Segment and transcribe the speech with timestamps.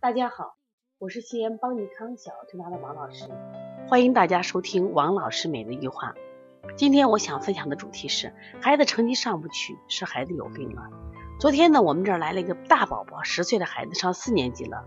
[0.00, 0.54] 大家好，
[1.00, 3.28] 我是西安邦尼康小儿推拿的王老师，
[3.88, 6.14] 欢迎大家收听王老师每日一句话。
[6.76, 8.32] 今天我想分享的主题是
[8.62, 10.84] 孩子成绩上不去，是孩子有病了。
[11.40, 14.84] 昨天呢，我们这儿来了一个大宝宝，十岁的孩子上四年级了，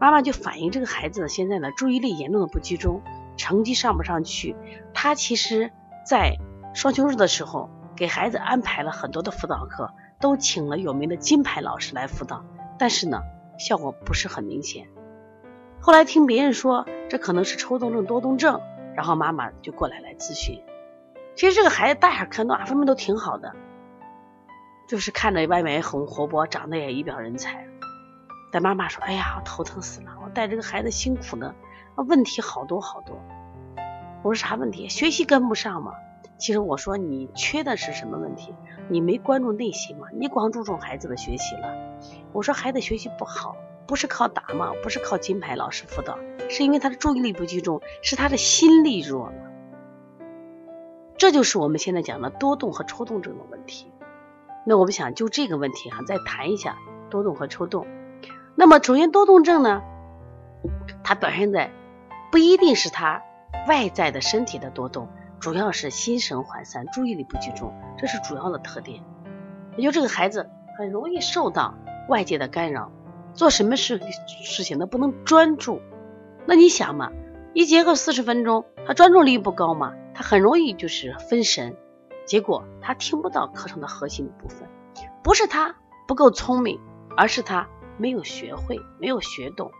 [0.00, 3.02] 妈妈就反映这个孩子现在呢注意力严重的不集中，
[3.36, 4.56] 成绩上不上去。
[4.92, 5.70] 他其实，
[6.04, 6.38] 在
[6.74, 12.44] 双休日的时候给孩子安排了很多的辅导课，都请了有名的金牌老师来辅导，
[12.80, 13.22] 但是呢，
[13.60, 14.88] 效果不是很明显。
[15.80, 18.60] 后来听别人说这可能是抽动症、多动症，
[18.96, 20.60] 然后妈妈就过来来咨询。
[21.36, 23.54] 其实这个孩子大眼看哪方面都挺好的，
[24.88, 27.66] 就是看着外面也很活泼，长得也一表人才。
[28.52, 30.10] 但妈妈说：“哎呀，头疼死了！
[30.24, 31.54] 我带这个孩子辛苦的，
[31.94, 33.16] 问题好多好多。”
[34.22, 34.88] 我说：“啥问题？
[34.88, 35.92] 学习跟不上吗？”
[36.40, 38.54] 其实我说：“你缺的是什么问题？
[38.88, 40.08] 你没关注内心吗？
[40.12, 41.74] 你光注重孩子的学习了。”
[42.32, 44.72] 我说：“孩子学习不好，不是靠打吗？
[44.82, 49.34] 不是靠金牌老师辅导，是因为他的注意力不集中，是他的心力弱了。”
[51.18, 53.92] 这就是我们现在讲的多动和抽动症的问题。
[54.64, 56.78] 那我们想就这个问题哈，再谈一下
[57.10, 57.86] 多动和抽动。
[58.54, 59.82] 那么首先多动症呢，
[61.04, 61.70] 它表现在
[62.32, 63.22] 不一定是他
[63.68, 65.08] 外在的身体的多动，
[65.40, 69.02] 主要是心神涣散、注意力不集中，这是主要的特点。
[69.76, 71.74] 也就这个孩子很容易受到
[72.08, 72.92] 外界的干扰，
[73.32, 73.98] 做什么事
[74.44, 75.80] 事情都不能专注。
[76.46, 77.10] 那你想嘛，
[77.54, 79.94] 一节课四十分钟，他专注力不高嘛？
[80.14, 81.74] 他很容易就是分神，
[82.26, 84.68] 结果他听不到课程的核心部分。
[85.22, 86.78] 不是他不够聪明，
[87.16, 87.66] 而是他
[87.96, 89.70] 没有学会，没有学懂。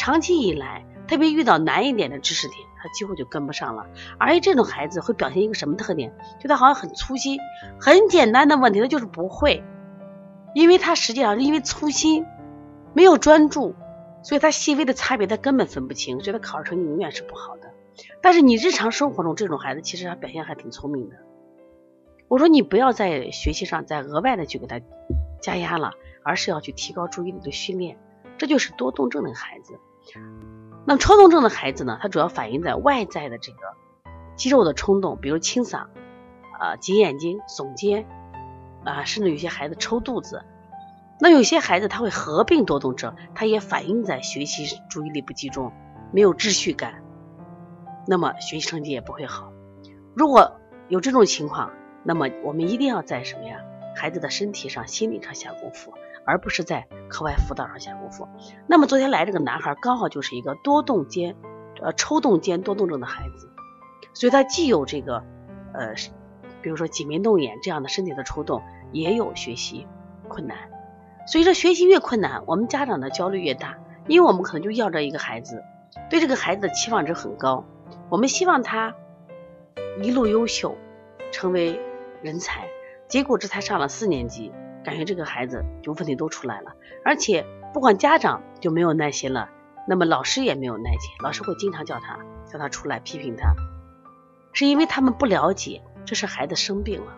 [0.00, 3.86] 长期以来，特别遇到难一点的知识点，他几乎就跟不上了。
[4.16, 6.10] 而且这种孩子会表现一个什么特点？
[6.40, 7.38] 就他好像很粗心，
[7.78, 9.62] 很简单的问题他就是不会，
[10.54, 12.24] 因为他实际上是因为粗心，
[12.94, 13.74] 没有专注，
[14.22, 17.70] 所以他细微的差别他根本分不清，所以他考试成绩永远是不好的。
[18.22, 21.16] 但是你日常生活中这种孩子，其实他表现还挺聪明的。
[22.26, 24.80] 我说你不要在学习上再额外的去给他
[25.42, 27.98] 加压了，而是要去提高注意力的训练。
[28.38, 29.74] 这就是多动症的孩子。
[30.86, 31.98] 那么抽动症的孩子呢？
[32.00, 33.58] 他主要反映在外在的这个
[34.36, 35.86] 肌肉的冲动，比如清嗓、
[36.58, 38.06] 啊挤眼睛、耸肩
[38.84, 40.42] 啊，甚至有些孩子抽肚子。
[41.20, 45.70] 那有些孩子他会合并多动症，他也反映在学习注意力不集中、
[46.12, 47.02] 没有秩序感。
[48.06, 49.52] 那么学习成绩也不会好。
[50.16, 51.72] 如果有这种情况，
[52.02, 53.58] 那么我们一定要在什么呀？
[53.94, 55.92] 孩子的身体上、心理上下功夫，
[56.24, 58.28] 而不是在课外辅导上下功夫。
[58.66, 61.36] 那么昨天来这个男孩刚好就是一个多动间
[61.82, 63.50] 呃抽动间多动症的孩子，
[64.14, 65.24] 所以他既有这个
[65.72, 65.94] 呃，
[66.62, 69.86] 比如说挤眉弄眼这样的身体的抽动，也有学习
[70.28, 70.56] 困难。
[71.26, 75.62] 所以说学习越困难，我们家长的焦虑越大，因为我们可能就要这一个孩子，
[76.08, 77.64] 对这个孩子的期望值很高。
[78.08, 78.94] 我们希望他
[80.02, 80.76] 一路优秀，
[81.30, 81.80] 成为
[82.22, 82.68] 人才。
[83.06, 84.52] 结果这才上了四年级，
[84.84, 86.72] 感觉这个孩子就问题都出来了。
[87.04, 89.48] 而且不管家长就没有耐心了，
[89.86, 93.54] 那么老师也没有耐心，老师会经常叫他叫他出来批评他，
[94.52, 97.12] 是因为他们不了解这是孩子生病了。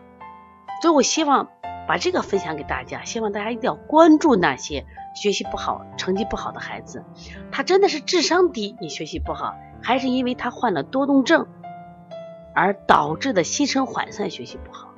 [0.81, 1.49] 所以我希望
[1.87, 4.85] 把这个分享给大家，希望大家一定要关注那些
[5.15, 7.05] 学习不好、成绩不好的孩子。
[7.51, 9.55] 他真的是智商低，你学习不好。
[9.85, 11.49] 还是因为他患了多动症
[12.55, 14.92] 而导致的心神涣散，学习不好。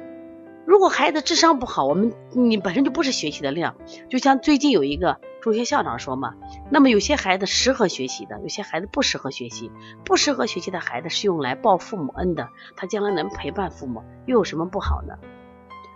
[0.66, 3.76] 如果孩子智商不好，我们你本身就不是学习的量。
[4.08, 6.34] 就像最近有一个中学校长说嘛，
[6.70, 9.70] 那么有些孩子适合学习的，有些孩子不适合学习。
[10.04, 15.14] 不适合学习的孩子是用来报父母恩的，他将来能陪伴父母，又有什么不好呢？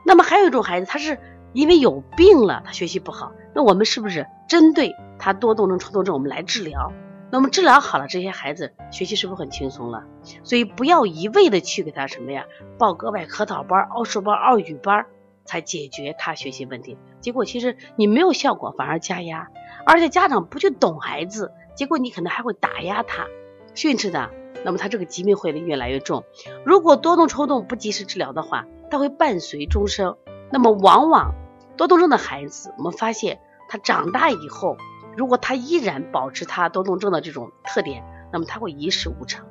[0.05, 1.19] 那么还有一种孩子，他是
[1.55, 6.93] 因为有病了，他学习不好，那我们是不是针对他多动症、抽动症，我们来治疗？
[7.31, 10.05] 那么治疗好了，这些孩子学习是不是很轻松了？
[10.45, 12.47] 所以不要一味的去给他什么呀，
[12.79, 15.05] 报课外科考班、奥数班、奥语班，
[15.45, 16.97] 才解决他学习问题。
[17.21, 19.49] 结果其实你没有效果，反而加压，
[19.85, 23.27] 而且家长不去懂孩子，结果你可能还会打压他、
[23.75, 24.31] 训斥他，
[24.65, 26.25] 那么他这个疾病会越来越重。
[26.65, 30.17] 如果多动抽动不及时治疗的话，他会伴随终生。
[30.51, 31.35] 那么往往
[31.77, 33.39] 多动症的孩子，我们发现
[33.69, 34.79] 他长大以后。
[35.19, 39.47] 如果他依然保持他多动症的这种特点，那么他会一事无成，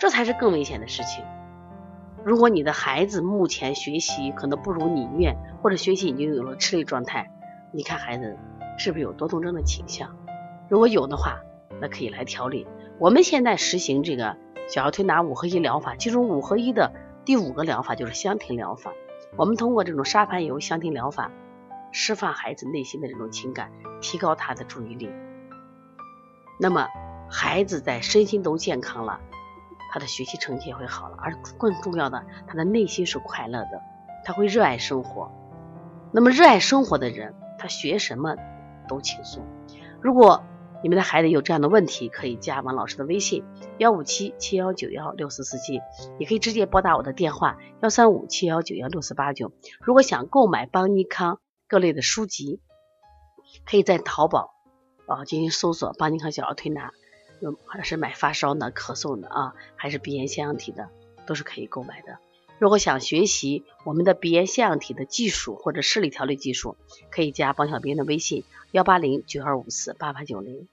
[0.00, 1.22] 这才是更危险的事情。
[2.24, 7.30] 如果你的孩子目前学习可能不如你愿，或者学习已经有了吃力状态，
[7.70, 8.38] 你看孩子
[8.78, 10.16] 是不是有多动症的倾向？
[10.70, 11.40] 如果有的话，
[11.78, 12.66] 那可以来调理。
[12.98, 14.38] 我们现在实行这个
[14.70, 16.94] 小儿推拿五合一疗法，其中五合一的
[17.26, 18.94] 第五个疗法就是香庭疗法。
[19.36, 21.30] 我们通过这种沙盘油香庭疗法。
[21.98, 23.72] 释放孩子内心的这种情感，
[24.02, 25.08] 提高他的注意力。
[26.60, 26.88] 那么
[27.30, 29.18] 孩子在身心都健康了，
[29.90, 33.80] 他的学习成绩也会好了，而更重要的，他的内心是快乐的，
[34.26, 35.32] 他会热爱生活。
[36.12, 38.36] 那么热爱生活的人，他学什么
[38.86, 39.42] 都轻松。
[40.02, 40.44] 如果
[40.82, 43.42] 你们的孩子有这样的问题，可以加王老师的微信
[43.78, 45.80] 幺五七七幺九幺六四四七，
[46.18, 49.52] 也可以直接拨打我的电话幺三五七幺九幺六四八九。
[49.80, 52.60] 如果想购买邦尼康各类的书籍，
[53.64, 54.54] 可以在淘宝
[55.06, 56.92] 啊进行搜索帮您康小儿推拿，
[57.40, 60.88] 或者是买发烧的、咳嗽的啊，还是鼻炎腺样体的，
[61.26, 62.18] 都是可以购买的。
[62.58, 66.76] 如果想学习我们的鼻炎腺样体的技术或者视力调理技术，
[67.10, 70.68] 可以加邦小编的微信幺八零九二五四八八九零。